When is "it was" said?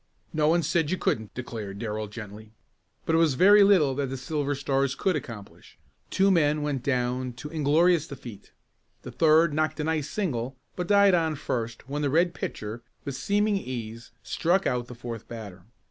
3.13-3.35